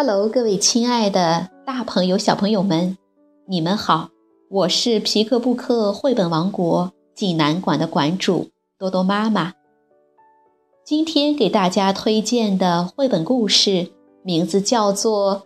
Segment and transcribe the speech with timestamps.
[0.00, 2.96] Hello，各位亲爱的大朋友、小朋友们，
[3.48, 4.10] 你们好！
[4.48, 8.48] 我是皮克布克绘本王国济南馆的馆主
[8.78, 9.54] 多多妈妈。
[10.84, 13.90] 今天给大家推荐的绘本故事
[14.22, 15.34] 名字叫做《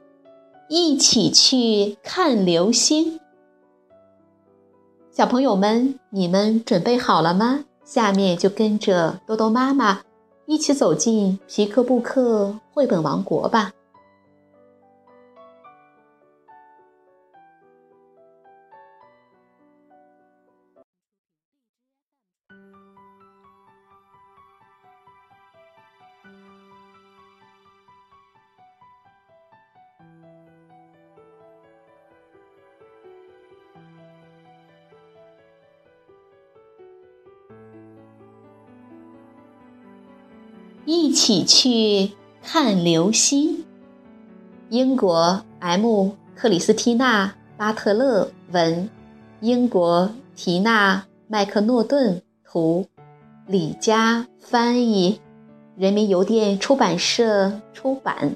[0.68, 3.18] 一起去看流星》。
[5.10, 7.64] 小朋友们，你们准备好了吗？
[7.86, 10.02] 下面就跟着多多妈妈
[10.44, 13.72] 一起走进皮克布克绘本王国吧。
[40.84, 43.64] 一起去看流星。
[44.68, 46.10] 英国 M.
[46.34, 48.90] 克里斯蒂娜·巴特勒文，
[49.40, 50.96] 英国缇娜·
[51.28, 52.88] 麦克诺顿图，
[53.46, 55.20] 李佳翻译，
[55.76, 58.34] 人民邮电出版社出版。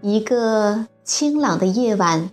[0.00, 2.30] 一个清朗的夜晚。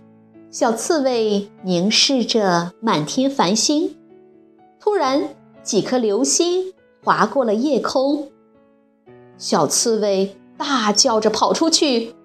[0.50, 3.96] 小刺猬凝视着满天繁星，
[4.80, 5.28] 突然，
[5.62, 8.28] 几颗流星划过了夜空。
[9.38, 12.16] 小刺猬大叫着跑出去：“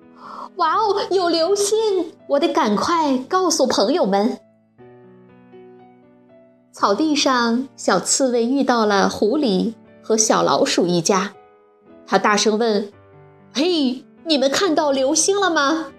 [0.58, 2.14] 哇哦，有流星！
[2.30, 4.40] 我得赶快告诉朋友们。”
[6.74, 11.34] 草地上，小刺猬遇到了狐狸和小老鼠一家，
[12.08, 12.92] 他大声问
[13.54, 15.92] ：“嘿，你们看到流星了吗？”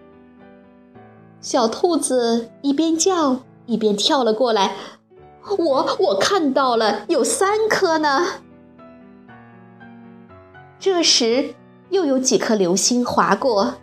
[1.40, 4.74] 小兔子一边叫一边跳了过来，
[5.58, 8.26] 我我看到了，有三颗呢。
[10.78, 11.54] 这时
[11.90, 13.74] 又有几颗流星划过，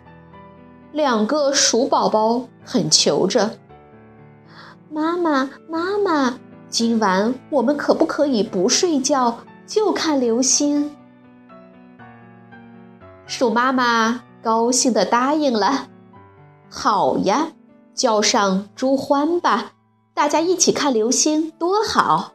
[0.92, 3.58] 两个鼠宝宝恳求着
[4.90, 6.38] ：“妈妈，妈妈，
[6.68, 10.94] 今晚我们可不可以不睡觉就看流星？”
[13.26, 15.88] 鼠妈妈高兴地答应了。
[16.76, 17.52] 好呀，
[17.94, 19.74] 叫上朱欢吧，
[20.12, 22.32] 大家一起看流星多好。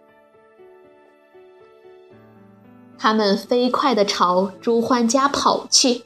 [2.97, 6.03] 他们飞快地朝朱欢家跑去，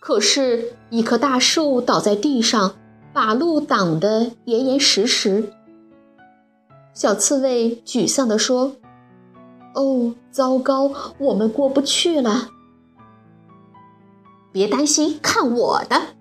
[0.00, 2.74] 可是，一棵大树倒在地上，
[3.12, 5.52] 把路挡得严严实实。
[6.92, 8.72] 小刺猬沮丧地说
[9.76, 12.48] ：“哦，糟糕，我们过不去了。”
[14.50, 16.16] 别担心，看我的。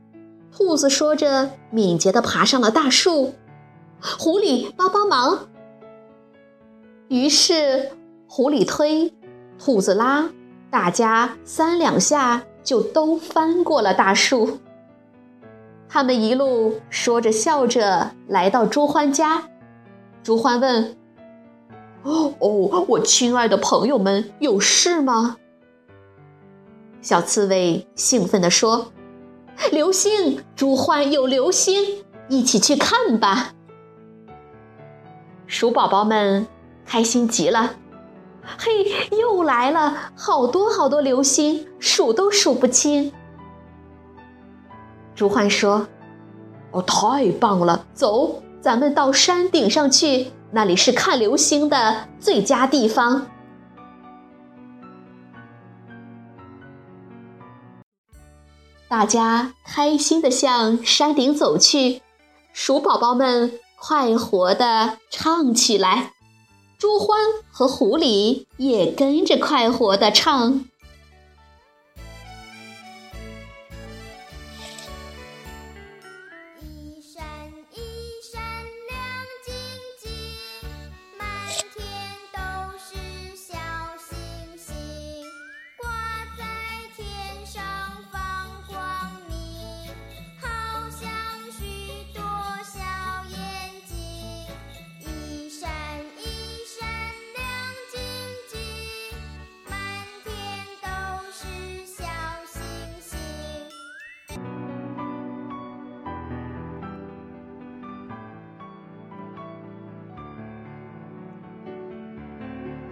[0.58, 3.34] 兔子说着，敏捷地爬上了大树。
[4.00, 5.50] 狐狸帮帮忙。
[7.10, 7.92] 于是，
[8.26, 9.14] 狐狸推，
[9.60, 10.30] 兔子拉，
[10.72, 14.60] 大家三两下就都翻过了大树。
[15.90, 19.44] 他们一路说着笑着来到朱欢家。
[20.24, 20.96] 朱欢问
[22.04, 22.34] ：“哦，
[22.88, 25.36] 我亲爱的朋友们，有事吗？”
[27.04, 28.94] 小刺猬兴奋地说。
[29.72, 33.54] 流星，朱欢有流星，一起去看吧！
[35.48, 36.48] 鼠宝宝们
[36.86, 37.76] 开心极了。
[38.58, 38.72] 嘿，
[39.18, 43.12] 又来了，好多好多流星，数都数不清。
[45.16, 45.88] 朱欢说
[46.72, 47.86] ：“哦，太棒了！
[47.94, 53.28] 走，咱们到山顶上去，那里是看流星的最佳地方。”
[58.98, 62.02] 大家开心地向山顶走去，
[62.54, 66.14] 鼠宝宝们快活地唱起来，
[66.78, 67.20] 猪欢
[67.52, 70.64] 和狐狸也跟着快活地唱。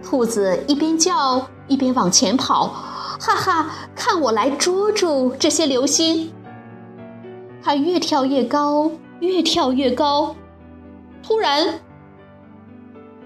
[0.04, 2.68] 兔子一边叫一边往前跑，
[3.18, 3.70] 哈哈！
[3.96, 6.32] 看我来捉住这些流星！
[7.62, 8.90] 它越跳越高，
[9.20, 10.36] 越跳越高。
[11.22, 11.80] 突然，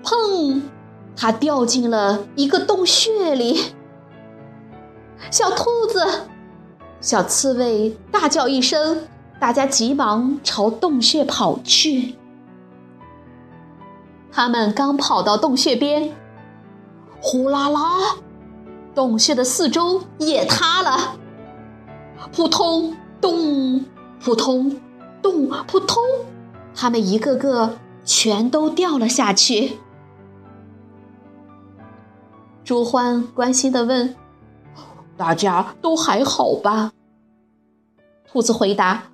[0.05, 0.63] 砰！
[1.17, 3.75] 它掉进了一个洞穴里。
[5.31, 6.29] 小兔子，
[7.01, 9.09] 小刺猬大叫一声，
[9.41, 12.15] 大家急忙朝洞穴跑去。
[14.31, 16.15] 他们刚跑到洞穴边，
[17.21, 18.17] 呼啦啦，
[18.95, 21.17] 洞穴的四周也塌了，
[22.33, 23.85] 扑通咚，
[24.21, 24.81] 扑通
[25.21, 26.03] 咚，扑通，
[26.75, 29.79] 他们一个个全都掉了下去。
[32.65, 34.15] 朱欢关心地问
[35.17, 36.93] ：“大家都还好吧？”
[38.31, 39.05] 兔子回答：“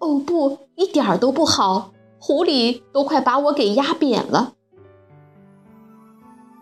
[0.00, 4.54] 哦，不，一点儿都不好。”狐狸都快把我给压扁了，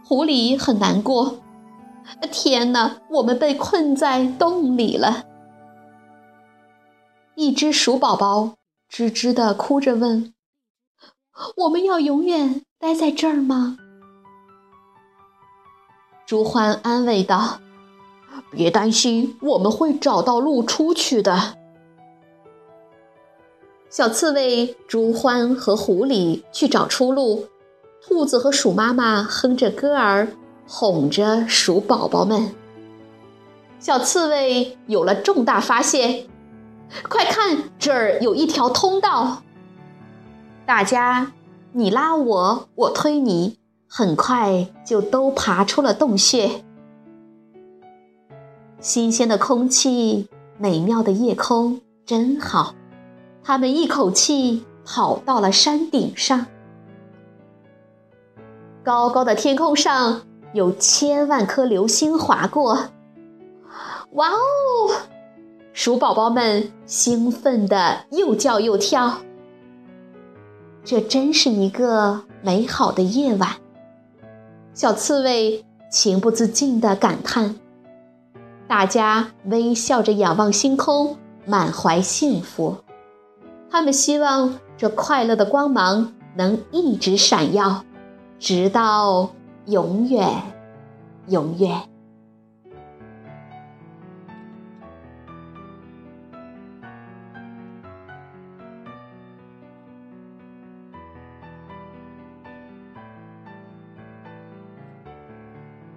[0.09, 1.39] 狐狸很难过。
[2.31, 5.25] 天哪，我们被困在洞里了！
[7.35, 8.55] 一只鼠宝宝
[8.89, 10.33] 吱吱的哭着问
[11.59, 13.79] ：“我们要永远待在这儿吗？”
[16.25, 17.59] 朱欢安慰道
[18.53, 21.59] ：“别担心，我们会找到路出去的。”
[23.91, 27.49] 小刺猬、朱欢和狐狸去找出路，
[28.09, 30.29] 兔子和鼠妈妈哼着歌儿，
[30.65, 32.55] 哄着鼠宝宝们。
[33.81, 36.29] 小刺猬有了重大发现，
[37.09, 39.43] 快看，这儿有一条通道！
[40.65, 41.33] 大家
[41.73, 43.59] 你拉我，我推你，
[43.89, 46.63] 很快就都爬出了洞穴。
[48.79, 50.29] 新鲜的空气，
[50.59, 52.77] 美妙的夜空，真好。
[53.43, 56.47] 他们一口气跑到了山顶上，
[58.87, 60.23] 高高的天空上
[60.53, 62.91] 有千万颗流星划过。
[64.13, 64.37] 哇哦！
[65.73, 69.19] 鼠宝宝们兴奋地又叫又跳。
[70.85, 73.57] 这真是一个美好的夜晚。
[74.73, 77.57] 小刺猬情不自禁地感叹。
[78.69, 82.77] 大家微笑着仰望星空，满怀幸福。
[83.69, 87.85] 他们希望这快乐的光芒能一直闪耀，
[88.39, 89.31] 直到
[89.67, 90.43] 永远，
[91.29, 91.83] 永远。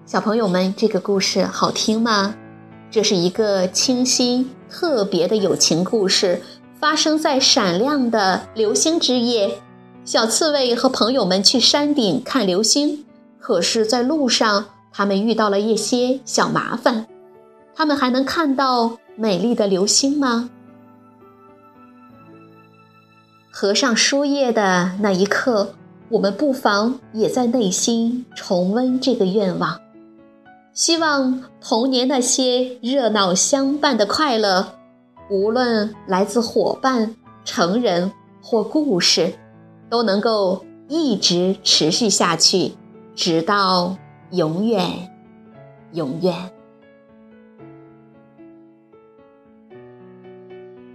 [0.05, 2.35] 小朋友们，这个故事好听吗？
[2.89, 6.41] 这是一个清新、特别的友情故事。
[6.79, 9.61] 发生在闪亮的流星之夜，
[10.09, 13.05] 小刺猬和朋友们去山顶看流星。
[13.37, 17.05] 可是，在路上，他们遇到了一些小麻烦。
[17.75, 20.49] 他们还能看到美丽的流星吗？
[23.51, 25.75] 合上书页的那一刻，
[26.09, 29.79] 我们不妨也在内心重温这个愿望，
[30.73, 34.73] 希望童年那些热闹相伴的快乐。
[35.29, 37.15] 无论来自伙伴、
[37.45, 39.31] 成人或故事，
[39.89, 42.73] 都能够一直持续下去，
[43.15, 43.95] 直到
[44.31, 45.11] 永远，
[45.93, 46.35] 永远。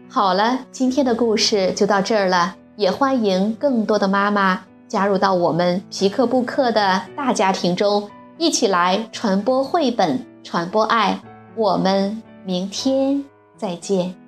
[0.08, 8.08] 好了，今天的故事就到这儿了，也欢迎更多的妈妈加入到我们皮克布克的大家庭中，
[8.38, 11.20] 一起来传播绘本，传播爱。
[11.56, 13.24] 我们明天
[13.56, 14.23] 再见。